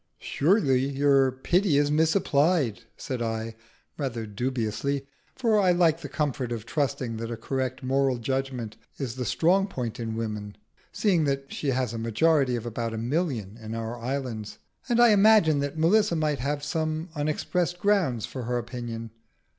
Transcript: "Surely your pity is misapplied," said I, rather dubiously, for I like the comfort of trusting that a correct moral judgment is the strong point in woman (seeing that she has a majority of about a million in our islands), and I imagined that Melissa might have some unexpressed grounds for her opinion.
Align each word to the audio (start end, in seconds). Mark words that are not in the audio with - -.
"Surely 0.17 0.79
your 0.87 1.31
pity 1.31 1.77
is 1.77 1.91
misapplied," 1.91 2.81
said 2.97 3.21
I, 3.21 3.55
rather 3.99 4.25
dubiously, 4.25 5.05
for 5.35 5.59
I 5.59 5.73
like 5.73 6.01
the 6.01 6.09
comfort 6.09 6.51
of 6.51 6.65
trusting 6.65 7.17
that 7.17 7.29
a 7.29 7.37
correct 7.37 7.83
moral 7.83 8.17
judgment 8.17 8.77
is 8.97 9.13
the 9.13 9.25
strong 9.25 9.67
point 9.67 9.99
in 9.99 10.15
woman 10.15 10.55
(seeing 10.91 11.25
that 11.25 11.53
she 11.53 11.67
has 11.69 11.93
a 11.93 11.99
majority 11.99 12.55
of 12.55 12.65
about 12.65 12.95
a 12.95 12.97
million 12.97 13.59
in 13.61 13.75
our 13.75 13.95
islands), 13.95 14.57
and 14.89 14.99
I 14.99 15.09
imagined 15.09 15.61
that 15.61 15.77
Melissa 15.77 16.15
might 16.15 16.39
have 16.39 16.63
some 16.63 17.09
unexpressed 17.13 17.77
grounds 17.77 18.25
for 18.25 18.45
her 18.45 18.57
opinion. 18.57 19.11